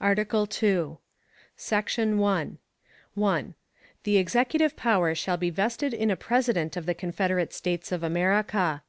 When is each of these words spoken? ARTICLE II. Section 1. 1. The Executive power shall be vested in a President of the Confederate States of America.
ARTICLE 0.00 0.48
II. 0.60 0.96
Section 1.56 2.18
1. 2.18 2.58
1. 3.14 3.54
The 4.02 4.18
Executive 4.18 4.74
power 4.74 5.14
shall 5.14 5.36
be 5.36 5.50
vested 5.50 5.94
in 5.94 6.10
a 6.10 6.16
President 6.16 6.76
of 6.76 6.84
the 6.84 6.94
Confederate 6.96 7.52
States 7.54 7.92
of 7.92 8.02
America. 8.02 8.82